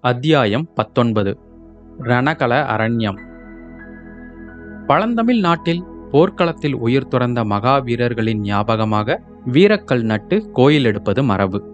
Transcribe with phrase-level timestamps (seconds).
[0.00, 1.38] அத்தியாயம் பத்தொன்பது.
[1.98, 3.18] ரணகல அரண்யம்.
[4.86, 9.22] பழந்தமிழ் நாட்டில் போர்க்களத்தில் உயிர் துறந்த மகாவீரர்களின் ஞாபகமாக
[9.52, 11.64] வீரக்கல் நட்டு கோயில் எடுப்பது மரபு.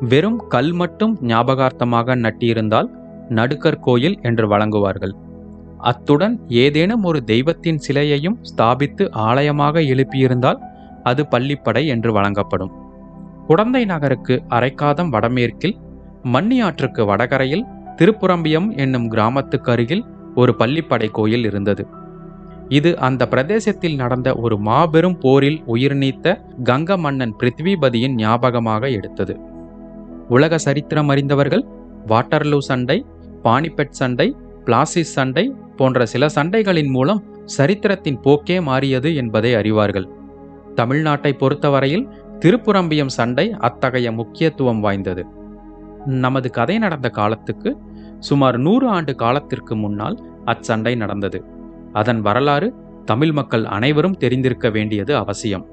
[0.00, 2.88] வெறும் கல் மட்டும் ஞாபகார்த்தமாக நட்டியிருந்தால்
[3.28, 5.14] நடுக்கர் கோயில் என்று வழங்குவார்கள்.
[5.78, 10.60] அத்துடன் ஏதேனும் ஒரு தெய்வத்தின் சிலையையும் ஸ்தாபித்து ஆலயமாக எழுப்பியிருந்தால்
[11.02, 12.70] அது பள்ளிப்படை என்று வழங்கப்படும்.
[13.46, 15.76] குடந்தை நகருக்கு அரைக்காதம் வடமேற்கில்
[16.24, 17.64] மண்ணியாற்றுக்கு வடகரையில்
[17.96, 20.04] திருப்புரம்பியம் என்னும் கிராமத்துக்கு அருகில்
[20.34, 21.86] ஒரு பள்ளிப்படை கோயில் இருந்தது.
[22.68, 29.40] இது அந்த பிரதேசத்தில் நடந்த ஒரு மாபெரும் போரில் உயிர் நீத்த கங்க மன்னன் பிருத்விபதியின் ஞாபகமாக எடுத்தது.
[30.28, 31.64] உலக சரித்திரம் அறிந்தவர்கள்
[32.06, 33.06] வாட்டர்லூ சண்டை
[33.42, 40.08] பானிபெட் சண்டை பிளாசிஸ் சண்டை போன்ற சில சண்டைகளின் மூலம் சரித்திரத்தின் போக்கே மாறியது என்பதை அறிவார்கள்.
[40.76, 45.38] தமிழ்நாட்டை பொறுத்தவரையில் திருப்புரம்பியம் சண்டை அத்தகைய முக்கியத்துவம் வாய்ந்தது.
[46.06, 47.76] நமது கதை நடந்த காலத்துக்கு
[48.18, 51.44] சுமார் நூறு ஆண்டு காலத்திற்கு முன்னால் அச்சண்டை நடந்தது.
[51.92, 55.66] அதன் வரலாறு தமிழ் மக்கள் அனைவரும் தெரிந்திருக்க வேண்டியது அவசியம்.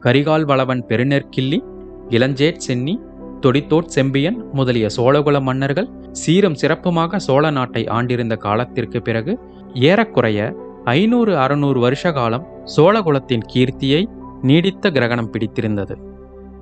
[0.00, 1.64] கரிகால் வளவன் பெருநெற்கிள்ளி
[2.08, 3.00] இளஞ்சேட் சென்னி
[3.40, 9.38] தொடித்தோட் செம்பியன் முதலிய சோழகுல மன்னர்கள் சீரும் சிறப்புமாக சோழ நாட்டை ஆண்டிருந்த காலத்திற்கு பிறகு
[9.74, 14.06] ஏறக்குறைய ஐநூறு அறுநூறு வருஷ காலம் சோழகுலத்தின் கீர்த்தியை
[14.42, 15.98] நீடித்த கிரகணம் பிடித்திருந்தது.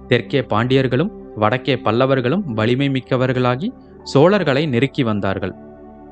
[0.06, 3.68] தெற்கே பாண்டியர்களும் வடக்கே பல்லவர்களும் வலிமை மிக்கவர்களாகி
[4.14, 5.54] சோழர்களை நெருக்கி வந்தார்கள்.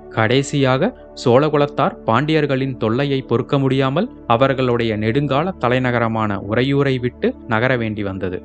[0.09, 0.91] கடைசியாக
[1.25, 8.43] சோழகுலத்தார் பாண்டியர்களின் தொல்லையை பொறுக்க முடியாமல் அவர்களுடைய நெடுங்கால தலைநகரமான உறையூரை விட்டு நகர வேண்டி வந்தது.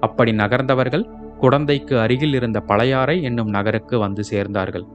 [0.00, 1.04] அப்படி நகர்ந்தவர்கள்
[1.40, 4.86] குடந்தைக்கு அருகில் இருந்த பழையாறை என்னும் நகருக்கு வந்து சேர்ந்தார்கள்.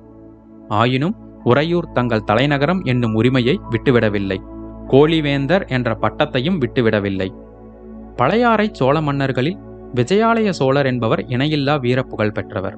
[0.67, 4.39] ஆயினும் உறையூர் தங்கள் தலைநகரம் என்னும் உரிமையை விட்டுவிடவில்லை.
[4.87, 7.29] கோழிவேந்தர் என்ற பட்டத்தையும் விட்டுவிடவில்லை.
[8.15, 9.59] பழையாறை சோழ மன்னர்களில்
[9.95, 12.77] விஜயாலய சோழர் என்பவர் இணையில்லா வீரப்புகழ் பெற்றவர்.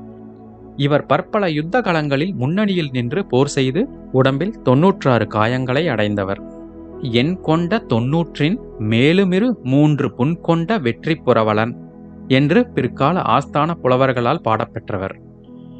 [0.75, 6.41] இவர் பற்பல யுத்த களங்களில் முன்னணியில் நின்று போர் செய்து உடம்பில் தொன்னூற்றாறு காயங்களை அடைந்தவர்.
[7.11, 11.73] என் கொண்ட தொன்னூற்றின் மேலுமிரு மூன்று புண் கொண்ட வெற்றி புரவலன்
[12.27, 15.15] என்று பிற்கால ஆஸ்தான புலவர்களால் பாடப்பெற்றவர்.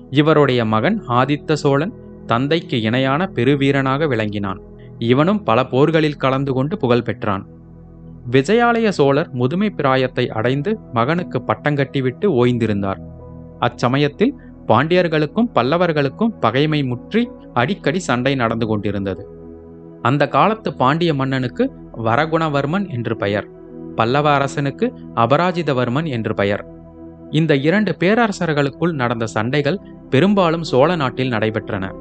[0.10, 1.94] இவருடைய மகன் ஆதித்த சோழன்
[2.26, 4.62] தந்தைக்கு இணையான பெருவீரனாக விளங்கினான்.
[4.98, 7.48] இவனும் பல போர்களில் கலந்து கொண்டு புகழ் பெற்றான்.
[8.32, 13.00] விஜயாலய சோழர் முதுமை பிராயத்தை அடைந்து மகனுக்கு பட்டங்கட்டிவிட்டு ஓய்ந்திருந்தார்.
[13.60, 14.34] அச்சமயத்தில்
[14.68, 19.28] பாண்டியர்களுக்கும் பல்லவர்களுக்கும் பகைமை முற்றி அடிக்கடி சண்டை நடந்து கொண்டிருந்தது.
[20.02, 21.72] அந்த காலத்து பாண்டிய மன்னனுக்கு
[22.04, 23.48] வரகுணவர்மன் என்று பெயர்
[23.96, 26.66] பல்லவ அரசனுக்கு அபராஜிதவர்மன் என்று பெயர்.
[27.30, 29.80] இந்த இரண்டு பேரரசர்களுக்குள் நடந்த சண்டைகள்
[30.10, 31.92] பெரும்பாலும் சோழ நாட்டில் நடைபெற்றன.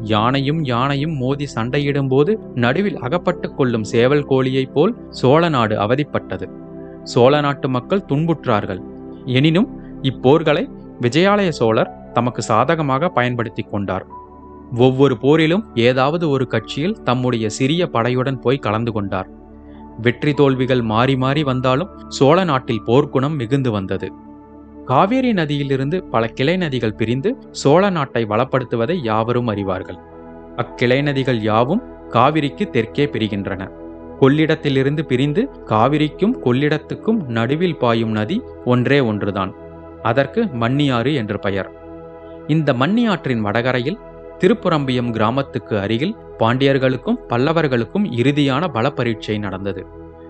[0.00, 6.48] யானையும் யானையும் மோதி சண்டையிடும்போது நடுவில் அகப்பட்டுக் கொள்ளும் சேவல் கோழியைப் போல் சோழ நாடு அவதிப்பட்டது.
[7.04, 8.82] சோழ நாட்டு மக்கள் துன்புற்றார்கள்.
[9.24, 9.68] எனினும்
[10.02, 10.70] இப்போர்களை
[11.00, 14.06] விஜயாலய சோழர் தமக்கு சாதகமாக பயன்படுத்தி கொண்டார்.
[14.76, 19.28] ஒவ்வொரு போரிலும் ஏதாவது ஒரு கட்சியில் தம்முடைய சிறிய படையுடன் போய் கலந்து கொண்டார்.
[20.02, 24.12] வெற்றி தோல்விகள் மாறி மாறி வந்தாலும் சோழ நாட்டில் போர்க்குணம் மிகுந்து வந்தது.
[24.88, 29.98] காவேரி நதியிலிருந்து பல கிளை நதிகள் பிரிந்து சோழ நாட்டை வளப்படுத்துவதை யாவரும் அறிவார்கள்.
[30.56, 33.62] அக்கிளை நதிகள் யாவும் காவிரிக்கு தெற்கே பிரிகின்றன.
[34.20, 39.52] கொள்ளிடத்திலிருந்து பிரிந்து காவிரிக்கும் கொள்ளிடத்துக்கும் நடுவில் பாயும் நதி ஒன்றே ஒன்றுதான்.
[40.02, 41.70] அதற்கு மன்னியாறு என்று பெயர்.
[42.46, 43.98] இந்த மன்னியாற்றின் வடகரையில்
[44.38, 49.86] திருப்புரம்பியம் கிராமத்துக்கு அருகில் பாண்டியர்களுக்கும் பல்லவர்களுக்கும் இறுதியான பல பரீட்சை நடந்தது.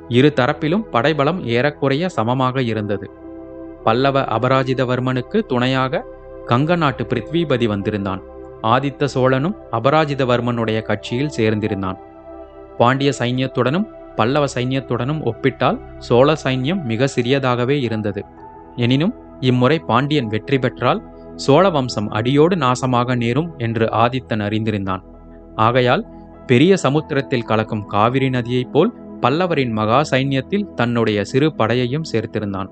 [0.09, 3.27] இரு தரப்பிலும் படைபலம் ஏறக்குறைய சமமாக இருந்தது.
[3.85, 6.05] பல்லவ அபராஜிதவர்மனுக்கு துணையாக
[6.47, 8.23] கங்க நாட்டு பிருத்விபதி வந்திருந்தான்.
[8.63, 11.99] ஆதித்த சோழனும் அபராஜிதவர்மனுடைய கட்சியில் சேர்ந்திருந்தான்.
[12.79, 18.25] பாண்டிய சைன்யத்துடனும் பல்லவ சைன்யத்துடனும் ஒப்பிட்டால் சோழ சைன்யம் மிக சிறியதாகவே இருந்தது.
[18.77, 21.03] எனினும் இம்முறை பாண்டியன் வெற்றி பெற்றால்
[21.37, 25.03] சோழ வம்சம் அடியோடு நாசமாக நேரும் என்று ஆதித்தன் அறிந்திருந்தான்.
[25.57, 26.07] ஆகையால்
[26.47, 32.69] பெரிய சமுத்திரத்தில் கலக்கும் காவிரி நதியைப் போல் பல்லவரின் மகா சைன்யத்தில் தன்னுடைய சிறு படையையும் சேர்த்திருந்தான்.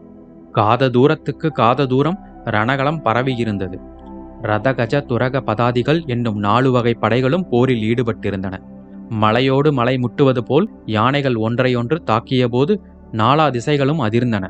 [0.56, 3.78] காத தூரத்துக்கு காத தூரம் ரணகலம் பரவியிருந்தது.
[4.43, 8.56] ரதகஜ துரக பதாதிகள் என்னும் நாலு வகை படைகளும் போரில் ஈடுபட்டிருந்தன.
[9.08, 12.75] மலையோடு மலை முட்டுவது போல் யானைகள் ஒன்றையொன்று தாக்கியபோது
[13.12, 14.47] நாலா திசைகளும் அதிர்ந்தன.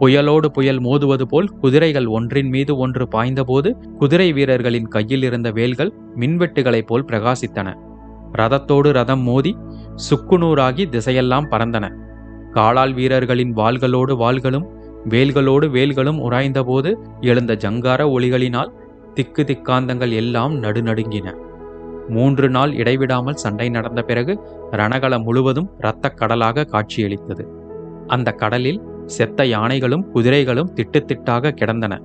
[0.00, 6.86] புயலோடு புயல் மோதுவது போல் குதிரைகள் ஒன்றின் மீது ஒன்று பாய்ந்தபோது குதிரை வீரர்களின் கையில் இருந்த வேல்கள் மின்வெட்டுகளைப்
[6.86, 7.68] போல் பிரகாசித்தன.
[8.38, 9.52] ரதத்தோடு ரதம் மோதி
[10.08, 11.86] சுக்குநூறாகி திசையெல்லாம் பறந்தன.
[12.52, 14.68] காலால் வீரர்களின் வாள்களோடு வாள்களும்
[15.08, 18.72] வேல்களோடு வேல்களும் உராய்ந்தபோது எழுந்த ஜங்கார ஒளிகளினால்
[19.14, 21.34] திக்கு திக்காந்தங்கள் எல்லாம் நடுநடுங்கின.
[22.08, 27.46] மூன்று நாள் இடைவிடாமல் சண்டை நடந்த பிறகு ரணகளம் முழுவதும் இரத்தக் கடலாக காட்சியளித்தது.
[28.06, 32.00] அந்த கடலில் செத்த யானைகளும் குதிரைகளும் திட்டுத்திட்டாக கிடந்தன.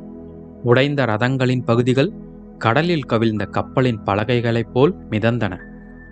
[0.63, 2.11] உடைந்த ரதங்களின் பகுதிகள்
[2.57, 5.57] கடலில் கவிழ்ந்த கப்பலின் பலகைகளைப் போல் மிதந்தன.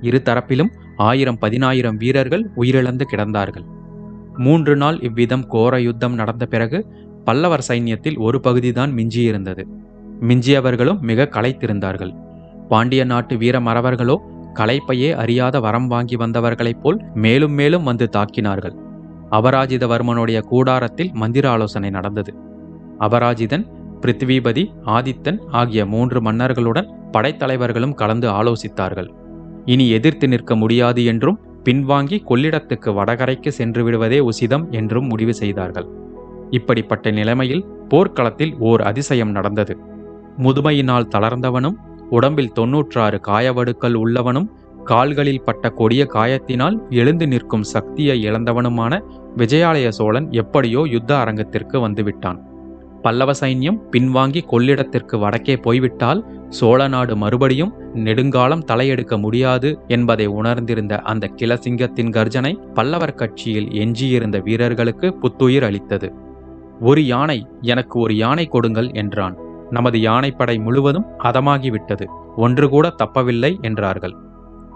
[0.02, 3.66] இரு தரப்பிலும் ஆயிரம் பதினாயிரம் வீரர்கள் உயிரிழந்து கிடந்தார்கள்.
[4.38, 6.88] மூன்று நாள் இவ்விதம் கோர யுத்தம் நடந்த பிறகு
[7.24, 9.64] பல்லவர் சைன்யத்தில் ஒரு பகுதிதான் மிஞ்சியிருந்தது.
[10.22, 12.14] மிஞ்சியவர்களும் மிக களைத்திருந்தார்கள்.
[12.68, 14.18] பாண்டிய நாட்டு வீர மறவர்களோ
[14.56, 18.76] களைப்பையே அறியாத வரம் வாங்கி வந்தவர்களைப் போல் மேலும் மேலும் வந்து தாக்கினார்கள்.
[19.32, 22.34] அபராஜிதவர்மனுடைய கூடாரத்தில் மந்திர ஆலோசனை நடந்தது.
[23.00, 23.66] அபராஜிதன்
[24.02, 29.08] பிருத்திவிபதி ஆதித்தன் ஆகிய மூன்று மன்னர்களுடன் படைத்தலைவர்களும் கலந்து ஆலோசித்தார்கள்.
[29.66, 35.88] இனி எதிர்த்து நிற்க முடியாது என்றும் பின்வாங்கி கொள்ளிடத்துக்கு வடகரைக்கு சென்று விடுவதே உசிதம் என்றும் முடிவு செய்தார்கள்.
[36.50, 39.78] இப்படிப்பட்ட நிலைமையில் போர்க்களத்தில் ஓர் அதிசயம் நடந்தது.
[40.38, 41.78] முதுமையினால் தளர்ந்தவனும்
[42.10, 44.50] உடம்பில் தொன்னூற்றாறு காயவடுக்கள் உள்ளவனும்
[44.84, 49.02] கால்களில் பட்ட கொடிய காயத்தினால் எழுந்து நிற்கும் சக்தியை இழந்தவனுமான
[49.38, 52.40] விஜயாலய சோழன் எப்படியோ யுத்த அரங்கத்திற்கு வந்துவிட்டான்.
[53.06, 57.72] பல்லவ சைன்யம் பின்வாங்கி கொள்ளிடத்திற்கு வடக்கே போய்விட்டால் சோழ நாடு மறுபடியும்
[58.06, 66.10] நெடுங்காலம் தலையெடுக்க முடியாது என்பதை உணர்ந்திருந்த அந்த கிளசிங்கத்தின் கர்ஜனை பல்லவர் கட்சியில் எஞ்சியிருந்த வீரர்களுக்கு புத்துயிர் அளித்தது.
[66.82, 67.40] ஒரு யானை
[67.74, 69.36] எனக்கு ஒரு யானை கொடுங்கள் என்றான்.
[69.70, 74.16] நமது யானைப்படை முழுவதும் அதமாகிவிட்டது ஒன்று கூட தப்பவில்லை என்றார்கள்.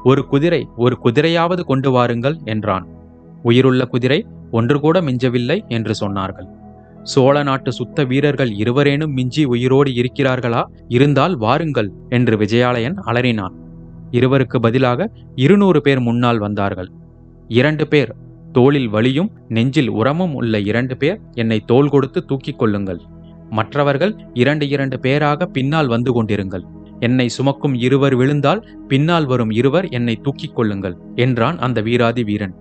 [0.03, 2.85] ஒரு குதிரை ஒரு குதிரையாவது கொண்டு வாருங்கள் என்றான்.
[3.43, 4.19] உயிருள்ள குதிரை
[4.51, 6.47] ஒன்று கூட மிஞ்சவில்லை என்று சொன்னார்கள்.
[7.11, 10.61] சோழ நாட்டு சுத்த வீரர்கள் இருவரேனும் மிஞ்சி உயிரோடு இருக்கிறார்களா?
[10.87, 13.55] இருந்தால் வாருங்கள் என்று விஜயாலயன் அலறினான்.
[14.11, 16.89] இருவருக்கு பதிலாக இருநூறு பேர் முன்னால் வந்தார்கள்.
[17.47, 18.11] இரண்டு பேர்
[18.51, 23.01] தோளில் வலியும் நெஞ்சில் உரமும் உள்ள இரண்டு பேர் என்னை தோள் கொடுத்து தூக்கிக் கொள்ளுங்கள்.
[23.49, 26.65] மற்றவர்கள் இரண்டு இரண்டு பேராக பின்னால் வந்து கொண்டிருங்கள்.
[26.99, 32.55] என்னை சுமக்கும் இருவர் விழுந்தால் பின்னால் வரும் இருவர் என்னை தூக்கிக் கொள்ளுங்கள் என்றான் அந்த வீராதி வீரன்.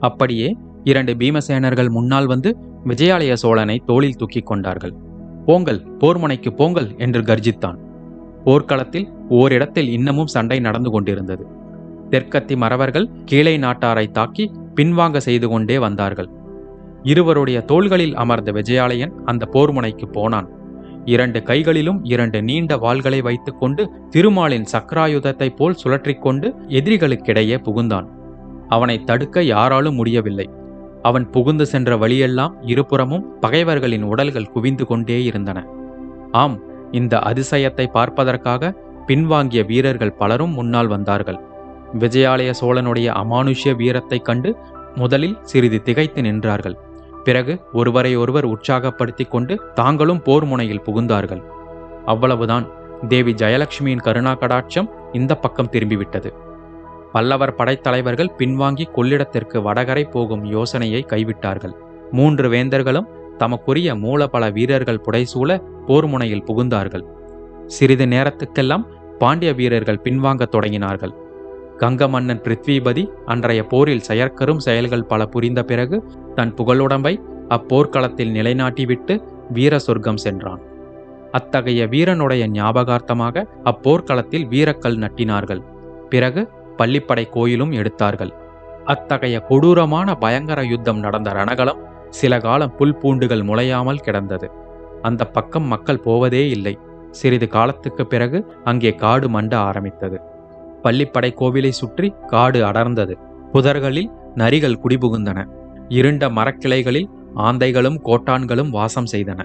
[0.00, 0.48] அப்படியே
[0.88, 4.94] இரண்டு பீமசேனர்கள் முன்னால் வந்து விஜயாலய சோழனை தோளில் தூக்கிக் கொண்டார்கள்.
[5.46, 7.78] போங்கள் போர்முனைக்கு போங்கள் என்று கர்ஜித்தான்.
[8.44, 11.46] போர்க்களத்தில் ஓரிடத்தில் இன்னமும் சண்டை நடந்து கொண்டிருந்தது.
[12.10, 16.28] தெற்கத்தி மறவர்கள் கீழே நாட்டாரை தாக்கி பின்வாங்க செய்து கொண்டே வந்தார்கள்.
[17.02, 20.48] இருவருடைய தோள்களில் அமர்ந்த விஜயாலயன் அந்த போர்முனைக்கு போனான்.
[21.04, 28.06] இரண்டு கைகளிலும் இரண்டு நீண்ட வாள்களை வைத்துக்கொண்டு திருமாலின் சக்கராயுதத்தைப் போல் சுழற்றிக்கொண்டு எதிரிகளுக்கிடையே புகுந்தான்.
[28.68, 30.50] அவனை தடுக்க யாராலும் முடியவில்லை.
[31.06, 35.66] அவன் புகுந்து சென்ற வழியெல்லாம் இருபுறமும் பகைவர்களின் உடல்கள் குவிந்து கொண்டே இருந்தன.
[36.32, 36.58] ஆம்
[36.90, 38.74] இந்த அதிசயத்தை பார்ப்பதற்காக
[39.06, 41.38] பின்வாங்கிய வீரர்கள் பலரும் முன்னால் வந்தார்கள்.
[41.98, 44.56] விஜயாலய சோழனுடைய அமானுஷ்ய வீரத்தைக் கண்டு
[44.94, 46.76] முதலில் சிறிது திகைத்து நின்றார்கள்.
[47.24, 51.42] பிறகு ஒருவரை ஒருவர் உற்சாகப்படுத்திக் கொண்டு தாங்களும் போர் முனையில் புகுந்தார்கள்.
[52.04, 52.66] அவ்வளவுதான்.
[53.08, 56.32] தேவி ஜெயலட்சுமியின் கருணா கடாட்சம் இந்த பக்கம் திரும்பிவிட்டது.
[57.16, 61.74] பல்லவர் படைத்தலைவர்கள் பின்வாங்கி கொள்ளிடத்திற்கு வடகரை போகும் யோசனையை கைவிட்டார்கள்.
[62.10, 63.08] மூன்று வேந்தர்களும்
[63.38, 65.50] தமக்குரிய மூலபல வீரர்கள் புடைசூழ
[65.86, 67.04] போர் முனையில் புகுந்தார்கள்.
[67.66, 68.84] சிறிது நேரத்துக்கெல்லாம்
[69.18, 71.14] பாண்டிய வீரர்கள் பின்வாங்கத் தொடங்கினார்கள்.
[71.78, 75.98] கங்க மன்னன் பிருத்விபதி அன்றைய போரில் செயற்கரும் செயல்கள் பல புரிந்த பிறகு
[76.34, 77.14] தன் புகழுடம்பை
[77.48, 79.16] அப்போர்க்களத்தில் நிலைநாட்டிவிட்டு
[79.50, 80.62] வீர சொர்க்கம் சென்றான்.
[81.30, 85.62] அத்தகைய வீரனுடைய ஞாபகார்த்தமாக அப்போர்க்களத்தில் வீரக்கல் நட்டினார்கள்.
[86.08, 86.42] பிறகு
[86.78, 88.32] பள்ளிப்படை கோயிலும் எடுத்தார்கள்.
[88.84, 94.50] அத்தகைய கொடூரமான பயங்கர யுத்தம் நடந்த ரணகலம் சில காலம் புல் பூண்டுகள் முளையாமல் கிடந்தது.
[95.02, 96.78] அந்த பக்கம் மக்கள் போவதே இல்லை.
[97.10, 100.18] சிறிது காலத்துக்கு பிறகு அங்கே காடு மண்ட ஆரம்பித்தது.
[100.82, 103.14] பள்ளிப்படை கோவிலை சுற்றி காடு அடர்ந்தது.
[103.52, 105.38] புதர்களில் நரிகள் குடிபுகுந்தன.
[105.88, 109.40] இருண்ட மரக்கிளைகளில் ஆந்தைகளும் கோட்டான்களும் வாசம் செய்தன.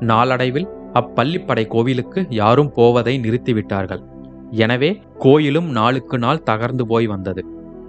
[0.00, 4.02] நாளடைவில் அப்பள்ளிப்படை கோவிலுக்கு யாரும் போவதை நிறுத்திவிட்டார்கள்.
[4.50, 7.44] எனவே கோயிலும் நாளுக்கு நாள் தகர்ந்து போய் வந்தது.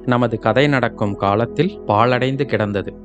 [0.05, 2.95] நமது கதை நடக்கும் காலத்தில் பாழடைந்து கிடந்தது.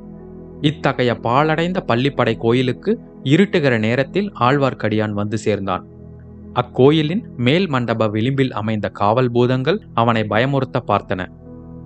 [0.60, 5.86] இத்தகைய பாழடைந்த பள்ளிப்படை கோயிலுக்கு இருட்டுகிற நேரத்தில் ஆழ்வார்க்கடியான் வந்து சேர்ந்தான்.
[6.52, 11.26] அக்கோயிலின் மேல் மண்டப விளிம்பில் அமைந்த காவல் பூதங்கள் அவனை பயமுறுத்த பார்த்தன.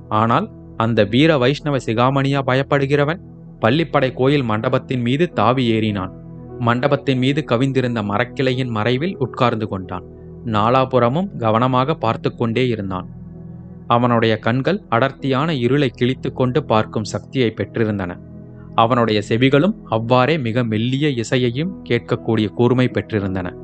[0.09, 3.21] ஆனால் அந்த வீர வைஷ்ணவ சிகாமணியா பயப்படுகிறவன்?
[3.61, 6.11] பள்ளிப்படை கோயில் மண்டபத்தின் மீது தாவி ஏறினான்.
[6.59, 10.19] மண்டபத்தின் மீது கவிந்திருந்த மரக்கிளையின் மறைவில் உட்கார்ந்து கொண்டான்.
[10.45, 13.09] நாலாபுறமும் கவனமாக பார்த்து கொண்டே இருந்தான்.
[13.87, 18.19] அவனுடைய கண்கள் அடர்த்தியான இருளை கிழித்து கொண்டு பார்க்கும் சக்தியை பெற்றிருந்தன.
[18.75, 23.55] அவனுடைய செவிகளும் அவ்வாறே மிக மெல்லிய இசையையும் கேட்கக்கூடிய கூர்மை பெற்றிருந்தன.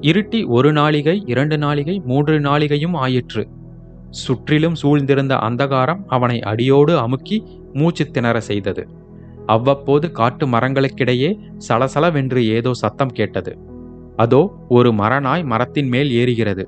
[0.00, 3.48] இருட்டி ஒரு நாளிகை இரண்டு நாளிகை மூன்று நாளிகையும் ஆயிற்று.
[4.10, 8.88] சுற்றிலும் சூழ்ந்திருந்த அந்தகாரம் அவனை அடியோடு அமுக்கி மூச்சு திணற செய்தது.
[9.46, 13.58] அவ்வப்போது காட்டு மரங்களுக்கிடையே சலசலவென்று ஏதோ சத்தம் கேட்டது.
[14.16, 16.64] அதோ ஒரு மரநாய் மரத்தின் மேல் ஏறுகிறது.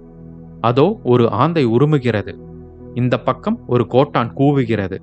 [0.61, 2.38] அதோ ஒரு ஆந்தை உருமுகிறது.
[2.95, 4.99] இந்த பக்கம் ஒரு கோட்டான் கூவுகிறது.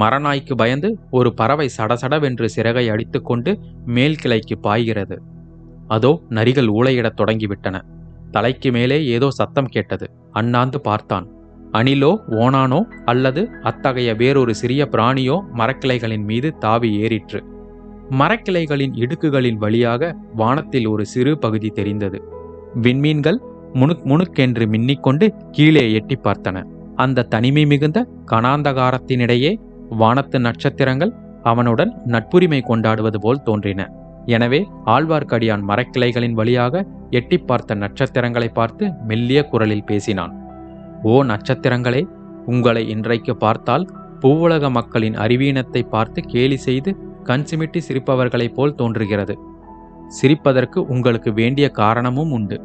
[0.00, 5.22] மரநாய்க்கு பயந்து ஒரு பறவை சடசடவென்று சிறகை அடித்துக்கொண்டு மேல் கிளைக்கு பாய்கிறது.
[5.88, 7.80] அதோ நரிகள் ஊளையிடத் தொடங்கிவிட்டன.
[8.30, 10.10] தலைக்கு மேலே ஏதோ சத்தம் கேட்டது.
[10.30, 11.26] அண்ணாந்து பார்த்தான்.
[11.72, 17.51] அணிலோ ஓனானோ அல்லது அத்தகைய வேறொரு சிறிய பிராணியோ மரக்கிளைகளின் மீது தாவி ஏறிற்று.
[18.20, 22.18] மரக்கிளைகளின் இடுக்குகளின் வழியாக வானத்தில் ஒரு சிறு பகுதி தெரிந்தது.
[22.84, 23.38] விண்மீன்கள்
[23.72, 26.56] முணுக் முணுக்கென்று மின்னிக்கொண்டு கீழே எட்டி பார்த்தன.
[26.94, 27.98] அந்த தனிமை மிகுந்த
[28.30, 29.52] கணாந்தகாரத்தினிடையே
[30.00, 33.80] வானத்து நட்சத்திரங்கள் அவனுடன் நட்புரிமை கொண்டாடுவது போல் தோன்றின.
[34.26, 40.34] எனவே ஆழ்வார்க்கடியான் மரக்கிளைகளின் வழியாக எட்டி பார்த்த நட்சத்திரங்களை பார்த்து மெல்லிய குரலில் பேசினான்.
[41.02, 42.02] ஓ நட்சத்திரங்களே
[42.46, 43.86] உங்களை இன்றைக்கு பார்த்தால்
[44.20, 46.90] பூவுலக மக்களின் அறிவீனத்தை பார்த்து கேலி செய்து
[47.22, 49.38] கண் சிமிட்டி சிரிப்பவர்களைப் போல் தோன்றுகிறது.
[50.08, 52.60] சிரிப்பதற்கு உங்களுக்கு வேண்டிய காரணமும் உண்டு.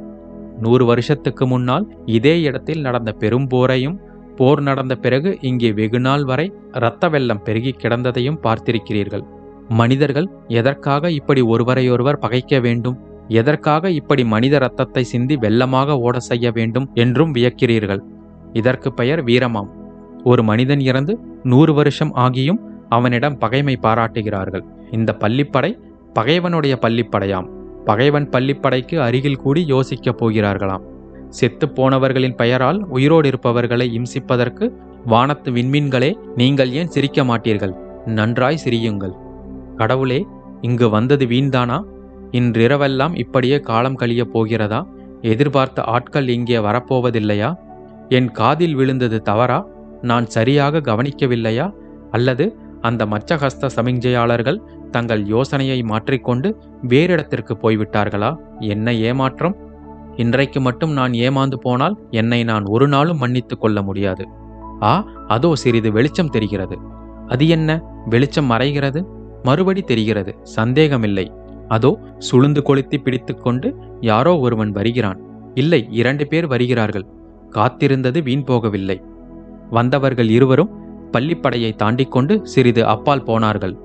[0.60, 3.98] நூறு வருஷத்துக்கு முன்னால் இதே இடத்தில் நடந்த பெரும் போரையும்
[4.36, 9.24] போர் நடந்த பிறகு இங்கே வெகுநாள் வரை இரத்த வெள்ளம் பெருகி கிடந்ததையும் பார்த்திருக்கிறீர்கள்.
[9.70, 12.98] மனிதர்கள் எதற்காக இப்படி ஒருவரையொருவர் பகைக்க வேண்டும்?
[13.28, 18.00] எதற்காக இப்படி மனித ரத்தத்தை சிந்தி வெள்ளமாக ஓட செய்ய வேண்டும் என்றும் வியக்கிறீர்கள்?
[18.54, 19.70] இதற்கு பெயர் வீரமாம்.
[20.24, 24.63] ஒரு மனிதன் இறந்து நூறு வருஷம் ஆகியும் அவனிடம் பகைமை பாராட்டுகிறார்கள்.
[24.91, 25.79] இந்த பள்ளிப்படை
[26.13, 27.50] பகைவனுடைய பள்ளிப்படையாம்.
[27.86, 30.84] பகைவன் பள்ளிப்படைக்கு அருகில் கூடி யோசிக்கப் போகிறார்களாம்.
[31.29, 34.72] செத்து போனவர்களின் பெயரால் உயிரோடு இருப்பவர்களை இம்சிப்பதற்கு
[35.06, 37.75] வானத்து விண்மீன்களே நீங்கள் ஏன் சிரிக்க மாட்டீர்கள்?
[38.06, 39.13] நன்றாய் சிரியுங்கள்.
[39.75, 40.25] கடவுளே
[40.62, 41.84] இங்கு வந்தது வீண்தானா?
[42.32, 44.88] இன்றிரவெல்லாம் இப்படியே காலம் கழியப் போகிறதா?
[45.22, 47.56] எதிர்பார்த்த ஆட்கள் இங்கே வரப்போவதில்லையா?
[48.10, 49.67] என் காதில் விழுந்தது தவறா?
[50.01, 51.74] நான் சரியாக கவனிக்கவில்லையா?
[52.12, 52.56] அல்லது
[52.88, 54.60] அந்த மச்சஹஸ்த சமிஞ்சையாளர்கள்
[54.91, 56.50] தங்கள் யோசனையை மாற்றிக்கொண்டு
[56.88, 58.38] வேறிடத்திற்கு போய்விட்டார்களா?
[58.60, 59.56] என்ன ஏமாற்றம்?
[60.15, 64.27] இன்றைக்கு மட்டும் நான் ஏமாந்து போனால் என்னை நான் ஒரு நாளும் மன்னித்துக் கொள்ள முடியாது.
[64.82, 66.77] ஆ அதோ சிறிது வெளிச்சம் தெரிகிறது.
[67.27, 67.82] அது என்ன?
[68.06, 69.06] வெளிச்சம் மறைகிறது?
[69.44, 70.32] மறுபடி தெரிகிறது.
[70.44, 71.25] சந்தேகமில்லை.
[71.67, 71.91] அதோ
[72.32, 73.70] சுளுந்து கொளுத்தி பிடித்துக்கொண்டு
[74.01, 75.20] யாரோ ஒருவன் வருகிறான்.
[75.53, 77.06] இல்லை இரண்டு பேர் வருகிறார்கள்.
[77.56, 78.98] காத்திருந்தது வீண் போகவில்லை.
[79.70, 80.74] வந்தவர்கள் இருவரும்
[81.12, 83.76] பள்ளிப்படையை தாண்டிக் கொண்டு சிறிது அப்பால் போனார்கள்.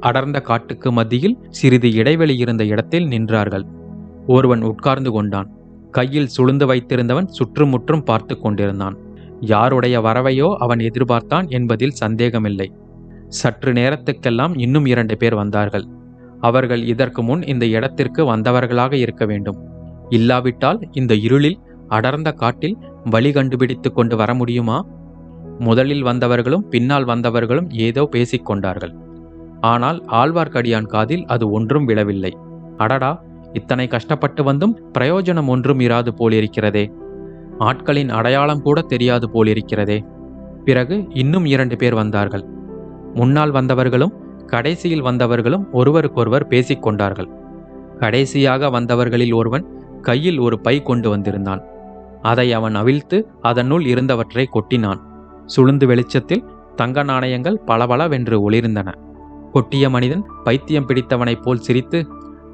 [0.00, 3.66] அடர்ந்த காட்டுக்கு மத்தியில் சிறிது இடைவெளி இருந்த இடத்தில் நின்றார்கள்.
[4.26, 5.48] ஒருவன் உட்கார்ந்து கொண்டான்.
[5.90, 8.96] கையில் சுளுந்து வைத்திருந்தவன் சுற்றுமுற்றும் பார்த்து கொண்டிருந்தான்.
[9.40, 12.72] யாருடைய வரவையோ அவன் எதிர்பார்த்தான் என்பதில் சந்தேகமில்லை.
[13.28, 15.86] சற்று நேரத்துக்கெல்லாம் இன்னும் இரண்டு பேர் வந்தார்கள்.
[16.40, 19.58] அவர்கள் இதற்கு முன் இந்த இடத்திற்கு வந்தவர்களாக இருக்க வேண்டும்.
[20.08, 21.58] இல்லாவிட்டால் இந்த இருளில்
[21.88, 24.86] அடர்ந்த காட்டில் வழி கண்டுபிடித்து கொண்டு வர முடியுமா?
[25.58, 28.92] முதலில் வந்தவர்களும் பின்னால் வந்தவர்களும் ஏதோ பேசிக்கொண்டார்கள்.
[29.60, 32.32] ஆனால் ஆழ்வார்க்கடியான் காதில் அது ஒன்றும் விழவில்லை.
[32.76, 33.22] அடடா
[33.52, 36.90] இத்தனை கஷ்டப்பட்டு வந்தும் பிரயோஜனம் ஒன்றும் இராது போலிருக்கிறதே.
[37.58, 39.98] ஆட்களின் அடையாளம் கூட தெரியாது போலிருக்கிறதே.
[40.64, 42.44] பிறகு இன்னும் இரண்டு பேர் வந்தார்கள்.
[43.14, 44.14] முன்னால் வந்தவர்களும்
[44.46, 47.28] கடைசியில் வந்தவர்களும் ஒருவருக்கொருவர் பேசிக்கொண்டார்கள்.
[47.98, 49.64] கடைசியாக வந்தவர்களில் ஒருவன்
[50.02, 51.62] கையில் ஒரு பை கொண்டு வந்திருந்தான்.
[52.22, 55.00] அதை அவன் அவிழ்த்து அதனுள் இருந்தவற்றை கொட்டினான்.
[55.56, 56.44] சுளுந்து வெளிச்சத்தில்
[56.76, 58.94] தங்க நாணயங்கள் பளபளவென்று ஒளிர்ந்தன.
[59.52, 62.06] கொட்டிய மனிதன் பைத்தியம் பிடித்தவனைப் போல் சிரித்து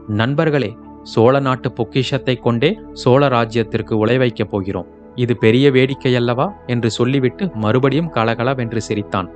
[0.09, 4.87] நண்பர்களே சோழ நாட்டு பொக்கிஷத்தை கொண்டே சோழ ராஜ்யத்திற்கு உலை வைக்கப் போகிறோம்.
[5.15, 6.51] இது பெரிய வேடிக்கையல்லவா?
[6.67, 9.31] என்று சொல்லிவிட்டு மறுபடியும் கலகலவென்று சிரித்தான்.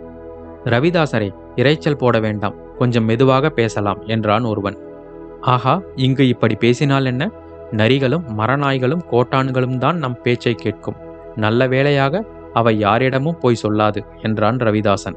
[0.65, 2.55] ரவிதாசரே இரைச்சல் போட வேண்டாம்.
[2.79, 4.79] கொஞ்சம் மெதுவாக பேசலாம் என்றான் ஒருவன்.
[5.41, 7.31] ஆஹா இங்கு இப்படி பேசினால் என்ன?
[7.71, 10.97] நரிகளும் மரநாய்களும் கோட்டான்களும் தான் நம் பேச்சை கேட்கும்.
[11.37, 12.25] நல்ல வேளையாக
[12.59, 15.17] அவை யாரிடமும் போய் சொல்லாது என்றான் ரவிதாசன்.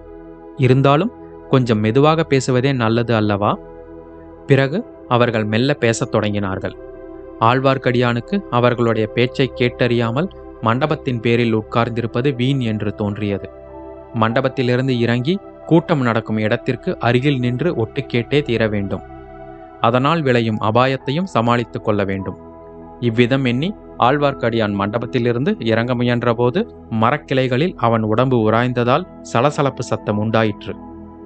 [0.58, 1.12] இருந்தாலும்
[1.50, 3.52] கொஞ்சம் மெதுவாக பேசுவதே நல்லது அல்லவா?
[4.46, 6.76] பிறகு அவர்கள் மெல்ல பேசத் தொடங்கினார்கள்.
[7.40, 10.30] ஆழ்வார்க்கடியானுக்கு அவர்களுடைய பேச்சை கேட்டறியாமல்
[10.62, 13.50] மண்டபத்தின் பேரில் உட்கார்ந்திருப்பது வீண் என்று தோன்றியது.
[14.14, 19.04] மண்டபத்திலிருந்து இறங்கி கூட்டம் நடக்கும் இடத்திற்கு அருகில் நின்று ஒட்டு கேட்டே தீர வேண்டும்.
[19.82, 22.38] அதனால் விளையும் அபாயத்தையும் சமாளித்துக் கொள்ள வேண்டும்.
[23.02, 30.76] இவ்விதம் எண்ணி ஆழ்வார்க்கடியான் மண்டபத்திலிருந்து இறங்க முயன்றபோது மரக்கிளைகளில் அவன் உடம்பு உராய்ந்ததால் சலசலப்பு சத்தம் உண்டாயிற்று.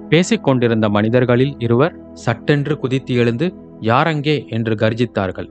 [0.08, 4.48] பேசிக் கொண்டிருந்த மனிதர்களில் இருவர் சட்டென்று குதித்து எழுந்து யாரங்கே?
[4.48, 5.48] என்று கர்ஜித்தார்கள்.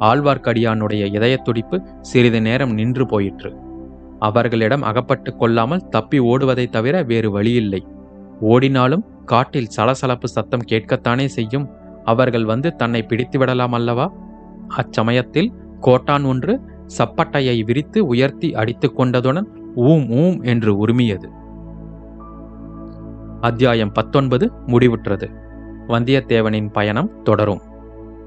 [0.00, 3.56] ஆழ்வார்க்கடியானுடைய இதயத்துடிப்பு சிறிது நேரம் நின்று போயிற்று.
[4.18, 7.86] அவர்களிடம் அகப்பட்டு கொள்ளாமல் தப்பி ஓடுவதைத் தவிர வேறு வழியில்லை.
[8.40, 11.68] ஓடினாலும் காட்டில் சலசலப்பு சத்தம் கேட்கத்தானே செய்யும்.
[12.04, 14.12] அவர்கள் வந்து தன்னை பிடித்து விடலாம் அல்லவா?
[14.76, 15.52] அச்சமயத்தில்
[15.84, 16.60] கோட்டான் ஒன்று
[16.98, 21.28] சப்பட்டையை விரித்து உயர்த்தி அடித்து கொண்டதுடன் ஊம் ஊம் என்று உருமியது.
[23.40, 25.28] அத்தியாயம் பத்தொன்பது முடிவுற்றது.
[25.88, 27.60] வந்தியத்தேவனின் பயணம் தொடரும்.